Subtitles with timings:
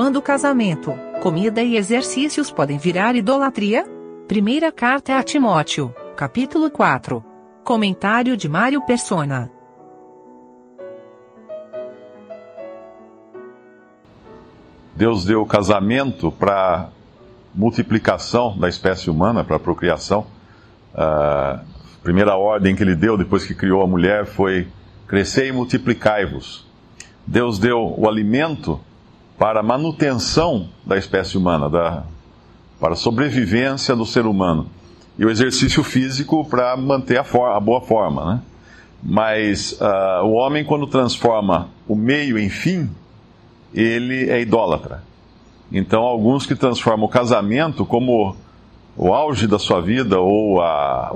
[0.00, 3.84] Quando casamento, comida e exercícios podem virar idolatria?
[4.26, 7.22] Primeira carta a Timóteo, capítulo 4.
[7.62, 9.50] Comentário de Mário Persona.
[14.96, 16.88] Deus deu o casamento para
[17.54, 20.26] multiplicação da espécie humana, para procriação.
[20.94, 21.60] A
[22.02, 24.66] primeira ordem que ele deu depois que criou a mulher foi
[25.06, 26.66] crescer e multiplicai-vos.
[27.26, 28.80] Deus deu o alimento
[29.40, 32.02] para a manutenção da espécie humana, da,
[32.78, 34.66] para a sobrevivência do ser humano.
[35.18, 38.34] E o exercício físico para manter a, for, a, boa forma.
[38.34, 38.42] Né?
[39.02, 42.90] Mas uh, o homem, quando transforma o meio em fim,
[43.72, 45.02] ele é idólatra.
[45.72, 48.36] Então, alguns que transformam o casamento como
[48.94, 51.14] o auge da sua vida ou a,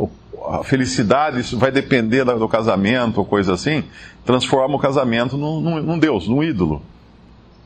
[0.48, 3.84] a felicidade, isso vai depender do casamento ou coisa assim,
[4.24, 6.80] transforma o casamento num, num, num Deus, num ídolo.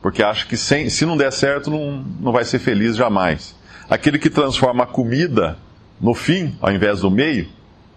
[0.00, 3.54] Porque acha que sem, se não der certo, não, não vai ser feliz jamais.
[3.88, 5.58] Aquele que transforma a comida
[6.00, 7.48] no fim, ao invés do meio,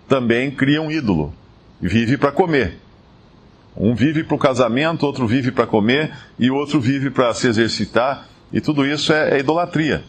[0.07, 1.33] também cria um ídolo.
[1.79, 2.79] Vive para comer.
[3.75, 8.27] Um vive para o casamento, outro vive para comer e outro vive para se exercitar.
[8.51, 10.03] E tudo isso é, é idolatria.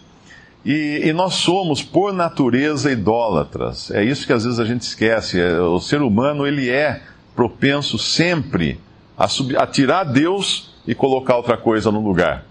[0.64, 3.90] E, e, nós somos, por natureza, idólatras.
[3.90, 5.40] É isso que às vezes a gente esquece.
[5.40, 7.02] É, o ser humano ele é
[7.34, 8.80] propenso sempre
[9.16, 12.44] a, sub, a tirar Deus e colocar outra coisa no lugar.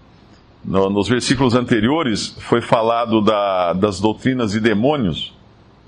[0.64, 5.34] No, nos versículos anteriores foi falado da, das doutrinas de demônios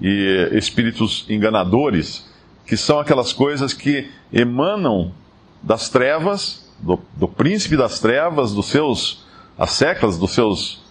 [0.00, 2.28] e espíritos enganadores,
[2.66, 5.12] que são aquelas coisas que emanam
[5.62, 9.24] das trevas, do, do príncipe das trevas, dos seus
[9.56, 10.82] as dos seus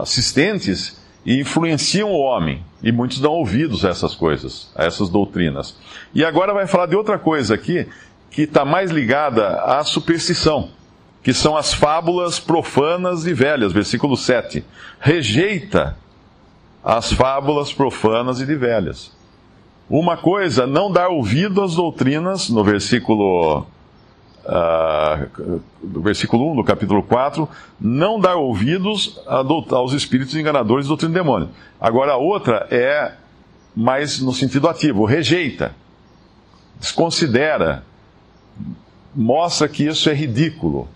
[0.00, 2.64] assistentes e influenciam o homem.
[2.82, 5.76] E muitos dão ouvidos a essas coisas, a essas doutrinas.
[6.14, 7.86] E agora vai falar de outra coisa aqui,
[8.30, 10.70] que está mais ligada à superstição
[11.26, 14.64] que são as fábulas profanas e velhas, versículo 7.
[15.00, 15.96] Rejeita
[16.84, 19.10] as fábulas profanas e de velhas.
[19.90, 23.66] Uma coisa, não dar ouvido às doutrinas, no versículo,
[24.44, 27.48] uh, versículo 1 do capítulo 4,
[27.80, 31.48] não dar ouvidos aos espíritos enganadores do doutrina do demônio.
[31.80, 33.14] Agora a outra é
[33.74, 35.74] mais no sentido ativo, rejeita,
[36.78, 37.82] desconsidera,
[39.12, 40.88] mostra que isso é ridículo.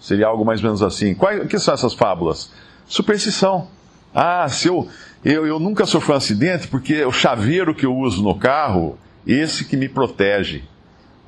[0.00, 1.14] Seria algo mais ou menos assim.
[1.14, 2.50] Quais, que são essas fábulas?
[2.86, 3.68] Superstição.
[4.14, 4.88] Ah, se eu,
[5.24, 9.64] eu, eu nunca sofri um acidente porque o chaveiro que eu uso no carro, esse
[9.64, 10.64] que me protege.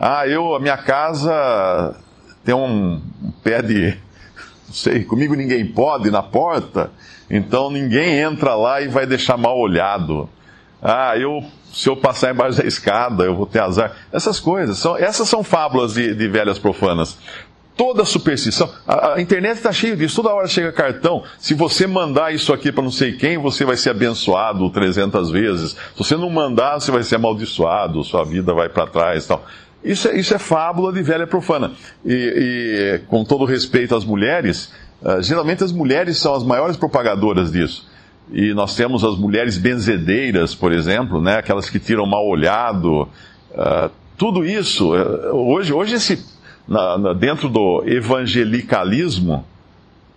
[0.00, 1.94] Ah, eu, a minha casa
[2.44, 3.90] tem um, um pé de,
[4.66, 6.90] não sei, comigo ninguém pode na porta,
[7.30, 10.28] então ninguém entra lá e vai deixar mal olhado.
[10.82, 13.92] Ah, eu, se eu passar embaixo da escada, eu vou ter azar.
[14.10, 17.16] Essas coisas, são, essas são fábulas de, de velhas profanas
[17.76, 18.70] toda superstição.
[18.86, 21.22] A, a internet está cheia disso, toda hora chega cartão.
[21.38, 25.70] Se você mandar isso aqui para não sei quem, você vai ser abençoado 300 vezes.
[25.70, 29.44] Se você não mandar, você vai ser amaldiçoado, sua vida vai para trás tal.
[29.84, 31.72] Isso é, isso é fábula de velha profana.
[32.04, 34.72] E, e com todo respeito às mulheres,
[35.02, 37.90] uh, geralmente as mulheres são as maiores propagadoras disso.
[38.30, 43.08] E nós temos as mulheres benzedeiras, por exemplo, né, aquelas que tiram mal olhado.
[43.50, 46.31] Uh, tudo isso, uh, hoje, hoje esse
[46.66, 49.44] na, na, dentro do evangelicalismo,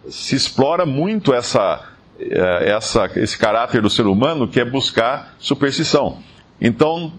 [0.10, 1.82] se explora muito essa,
[2.20, 6.20] eh, essa, esse caráter do ser humano que é buscar superstição.
[6.62, 7.12] Então,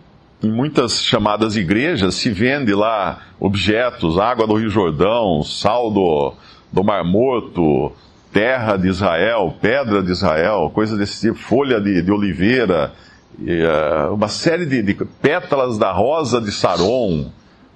[0.42, 6.32] em muitas chamadas igrejas, se vende lá objetos, água do Rio Jordão, sal do,
[6.72, 7.92] do Mar Morto,
[8.32, 12.92] terra de Israel, pedra de Israel, coisas desse tipo, folha de, de oliveira,
[13.38, 17.30] e, uh, uma série de, de pétalas da rosa de Saron,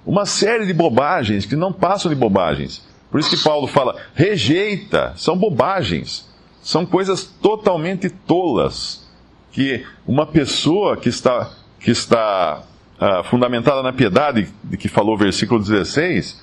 [0.05, 2.87] uma série de bobagens que não passam de bobagens.
[3.11, 6.29] Por isso que Paulo fala, rejeita, são bobagens,
[6.63, 9.09] são coisas totalmente tolas,
[9.53, 11.51] que uma pessoa que está,
[11.81, 12.63] que está
[13.01, 16.41] uh, fundamentada na piedade, de que falou o versículo 16,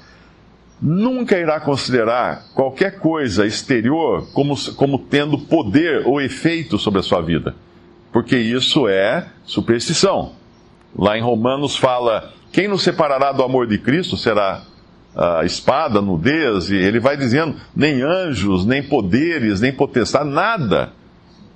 [0.81, 7.21] nunca irá considerar qualquer coisa exterior como, como tendo poder ou efeito sobre a sua
[7.21, 7.55] vida,
[8.11, 10.33] porque isso é superstição.
[10.95, 14.63] Lá em Romanos fala quem nos separará do amor de Cristo será
[15.15, 20.93] a espada, nudez, e ele vai dizendo, nem anjos, nem poderes, nem potestade, nada.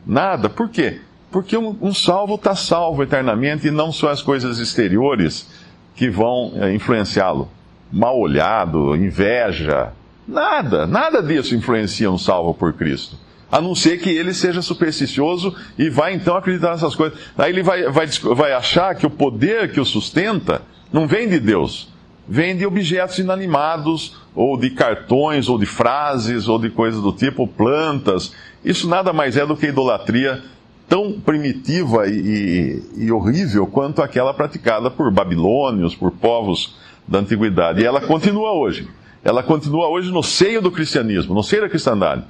[0.05, 0.49] Nada.
[0.49, 0.99] Por quê?
[1.31, 5.47] Porque um, um salvo está salvo eternamente e não são as coisas exteriores
[5.95, 7.49] que vão é, influenciá-lo.
[7.91, 9.91] Mal olhado, inveja,
[10.27, 13.15] nada, nada disso influencia um salvo por Cristo.
[13.51, 17.19] A não ser que ele seja supersticioso e vai então acreditar nessas coisas.
[17.37, 20.61] Aí ele vai, vai, vai achar que o poder que o sustenta
[20.91, 21.89] não vem de Deus,
[22.27, 27.47] vem de objetos inanimados, ou de cartões, ou de frases, ou de coisas do tipo,
[27.47, 28.33] plantas.
[28.63, 30.41] Isso nada mais é do que idolatria
[30.87, 36.75] tão primitiva e, e, e horrível quanto aquela praticada por babilônios, por povos
[37.07, 37.81] da antiguidade.
[37.81, 38.87] E ela continua hoje.
[39.23, 42.23] Ela continua hoje no seio do cristianismo, no seio da cristandade.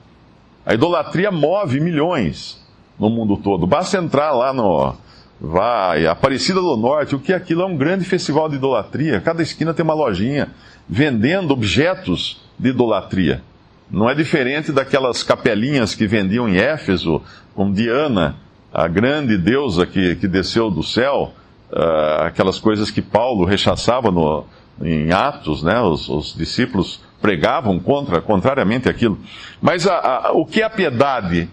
[0.66, 2.62] A idolatria move milhões
[3.00, 3.66] no mundo todo.
[3.66, 4.96] Basta entrar lá no.
[5.44, 7.64] Vai, Aparecida do Norte, o que é aquilo?
[7.64, 9.20] É um grande festival de idolatria.
[9.20, 10.50] Cada esquina tem uma lojinha
[10.88, 13.42] vendendo objetos de idolatria.
[13.90, 17.24] Não é diferente daquelas capelinhas que vendiam em Éfeso,
[17.56, 18.36] com Diana,
[18.72, 21.34] a grande deusa que, que desceu do céu,
[21.72, 24.46] uh, aquelas coisas que Paulo rechaçava no,
[24.80, 25.82] em Atos, né?
[25.82, 29.18] Os, os, discípulos pregavam contra, contrariamente aquilo.
[29.60, 31.50] Mas a, a, o que é a piedade,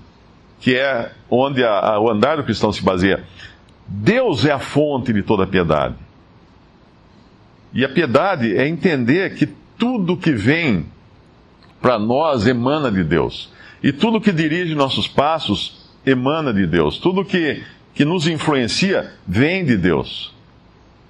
[0.61, 3.25] que é onde a, o andar do cristão se baseia?
[3.88, 5.94] Deus é a fonte de toda piedade.
[7.73, 9.46] E a piedade é entender que
[9.79, 10.87] tudo que vem
[11.81, 13.50] para nós emana de Deus.
[13.82, 16.99] E tudo que dirige nossos passos emana de Deus.
[16.99, 17.62] Tudo que,
[17.94, 20.35] que nos influencia vem de Deus.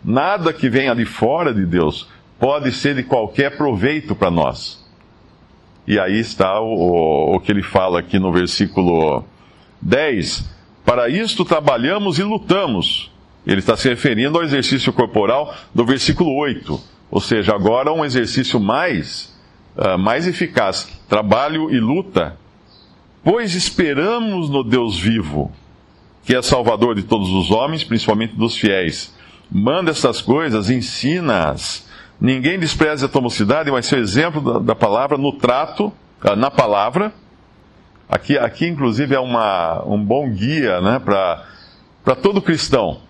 [0.04, 2.08] Nada que venha de fora de Deus
[2.38, 4.86] pode ser de qualquer proveito para nós.
[5.86, 9.24] E aí está o, o, o que ele fala aqui no versículo
[9.80, 10.57] 10.
[10.88, 13.12] Para isto trabalhamos e lutamos.
[13.46, 16.80] Ele está se referindo ao exercício corporal do versículo 8.
[17.10, 19.38] Ou seja, agora um exercício mais,
[19.76, 20.88] uh, mais eficaz.
[21.06, 22.38] Trabalho e luta
[23.22, 25.52] Pois esperamos no Deus vivo,
[26.24, 29.14] que é Salvador de todos os homens, principalmente dos fiéis.
[29.50, 31.86] Manda estas coisas, ensina-as.
[32.18, 35.92] Ninguém despreze a tua mocidade, mas seu exemplo da, da palavra no trato,
[36.22, 37.12] ah, na palavra.
[38.08, 43.00] Aqui, aqui inclusive, é uma, um bom guia né, para todo cristão.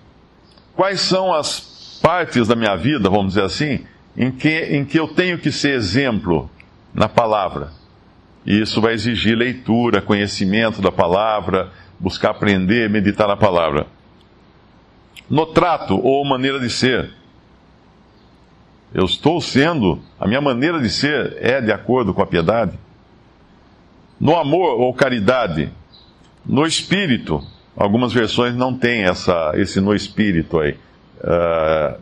[0.74, 3.84] Quais são as partes da minha vida, vamos dizer assim,
[4.16, 6.50] em que, em que eu tenho que ser exemplo
[6.92, 7.72] na palavra?
[8.44, 13.86] E isso vai exigir leitura, conhecimento da palavra, buscar aprender, meditar na palavra.
[15.28, 17.10] No trato ou maneira de ser,
[18.94, 22.78] eu estou sendo, a minha maneira de ser é de acordo com a piedade.
[24.20, 25.70] No amor ou caridade,
[26.44, 27.42] no espírito,
[27.76, 30.76] algumas versões não têm essa, esse no espírito aí.
[31.20, 32.00] Uh,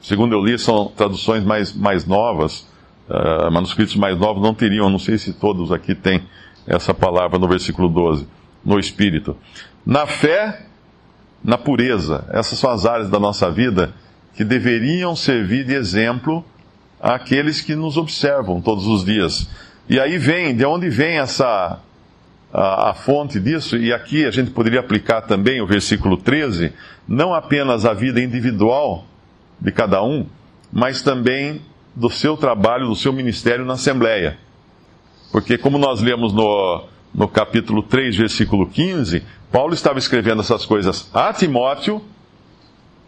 [0.00, 2.66] segundo eu li, são traduções mais, mais novas
[3.08, 6.22] uh, manuscritos mais novos não teriam, não sei se todos aqui têm
[6.66, 8.26] essa palavra no versículo 12,
[8.64, 9.36] no Espírito.
[9.84, 10.66] Na fé,
[11.42, 12.24] na pureza.
[12.30, 13.92] Essas são as áreas da nossa vida
[14.34, 16.44] que deveriam servir de exemplo
[17.00, 19.50] àqueles que nos observam todos os dias.
[19.88, 21.80] E aí vem, de onde vem essa
[22.52, 23.76] a, a, fonte disso?
[23.76, 26.72] E aqui a gente poderia aplicar também o versículo 13,
[27.06, 29.04] não apenas a vida individual
[29.60, 30.26] de cada um,
[30.72, 31.60] mas também
[31.94, 34.38] do seu trabalho, do seu ministério na Assembleia.
[35.30, 41.10] Porque, como nós lemos no, no capítulo 3, versículo 15, Paulo estava escrevendo essas coisas
[41.12, 42.02] a Timóteo,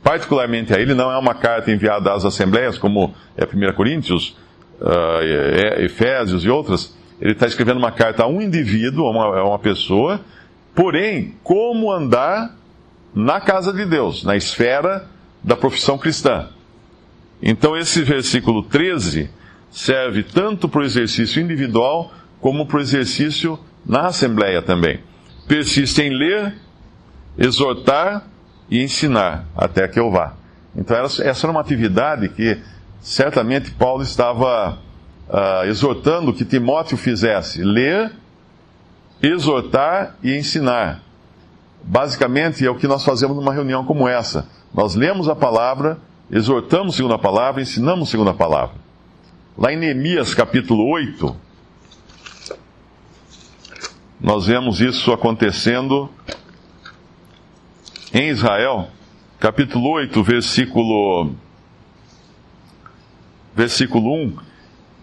[0.03, 4.37] particularmente a ele, não é uma carta enviada às Assembleias, como é 1 Coríntios,
[4.81, 6.97] uh, Efésios e outras.
[7.21, 10.21] Ele está escrevendo uma carta a um indivíduo, a uma, a uma pessoa,
[10.75, 12.57] porém, como andar
[13.15, 15.09] na casa de Deus, na esfera
[15.43, 16.49] da profissão cristã.
[17.43, 19.31] Então, esse versículo 13
[19.71, 25.01] serve tanto para o exercício individual como para o exercício na Assembleia também.
[25.47, 26.55] Persiste em ler,
[27.37, 28.27] exortar
[28.71, 30.35] e ensinar até que eu vá.
[30.77, 32.59] Então, essa era uma atividade que
[33.05, 34.79] certamente Paulo estava
[35.29, 38.11] uh, exortando que Timóteo fizesse: ler,
[39.23, 41.03] exortar e ensinar.
[41.83, 44.49] Basicamente é o que nós fazemos numa reunião como essa.
[44.73, 45.99] Nós lemos a palavra,
[46.31, 48.77] exortamos segundo a palavra, ensinamos segundo a palavra.
[49.57, 51.37] Lá em Neemias capítulo 8,
[54.19, 56.11] nós vemos isso acontecendo
[58.15, 58.89] em Israel,
[59.39, 61.35] capítulo 8, versículo,
[63.55, 64.37] versículo 1.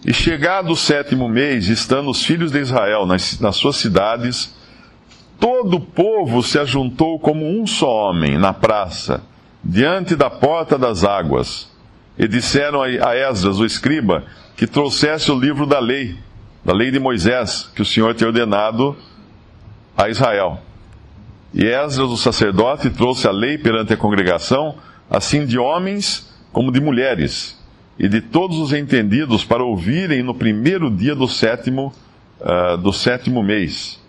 [0.06, 4.56] E chegado o sétimo mês, estando os filhos de Israel nas, nas suas cidades,
[5.40, 9.24] todo o povo se ajuntou como um só homem na praça
[9.64, 11.70] diante da porta das águas,
[12.18, 14.24] e disseram a Esdras, o escriba,
[14.56, 16.18] que trouxesse o livro da lei,
[16.66, 18.96] da lei de Moisés, que o Senhor tinha ordenado
[19.96, 20.60] a Israel.
[21.54, 24.76] E Esdras, o sacerdote, trouxe a lei perante a congregação,
[25.10, 27.61] assim de homens como de mulheres,
[27.98, 31.94] e de todos os entendidos, para ouvirem no primeiro dia do sétimo,
[32.40, 34.02] uh, do sétimo mês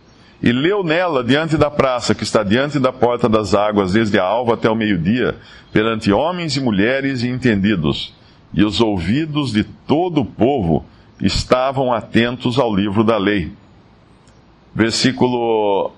[0.43, 4.25] e leu nela diante da praça, que está diante da porta das águas, desde a
[4.25, 5.37] alva até o meio-dia,
[5.73, 8.13] perante homens e mulheres e entendidos.
[8.55, 10.85] e os ouvidos de todo o povo
[11.23, 13.51] estavam atentos ao livro da lei.
[14.75, 15.91] Versículo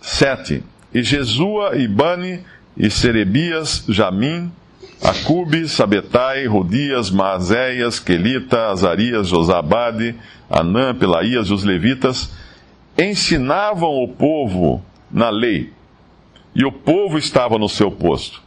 [0.00, 0.64] 7.
[0.92, 2.40] E Jesua, e Bani,
[2.76, 4.50] e Serebias, Jamim,
[5.04, 10.14] Acube, Sabetai, Rodias, Maazéias, Quelita, Azarias, Josabade,
[10.48, 12.30] Anã, Pelaías e os levitas
[12.96, 15.72] ensinavam o povo na lei,
[16.54, 18.42] e o povo estava no seu posto.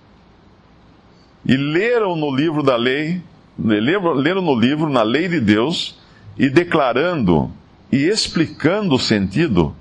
[1.45, 3.21] E leram no livro da lei,
[3.57, 5.99] leram no livro, na lei de Deus,
[6.37, 7.51] e declarando
[7.91, 9.75] e explicando o sentido,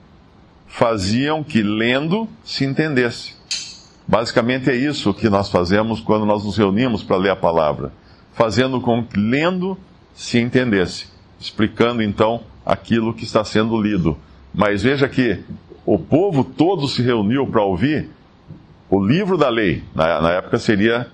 [0.67, 3.35] faziam que lendo se entendesse.
[4.07, 7.93] Basicamente é isso que nós fazemos quando nós nos reunimos para ler a palavra,
[8.35, 9.79] fazendo com que lendo
[10.13, 11.09] se entendesse,
[11.41, 14.17] explicando então aquilo que está sendo lido.
[14.53, 15.41] Mas veja que
[15.85, 18.09] o povo todo se reuniu para ouvir
[18.89, 19.83] o livro da lei.
[19.95, 21.09] Na, na, época seria